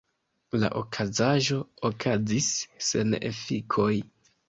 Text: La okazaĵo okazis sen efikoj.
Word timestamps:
La 0.63 0.69
okazaĵo 0.79 1.59
okazis 1.91 2.51
sen 2.91 3.17
efikoj. 3.33 3.91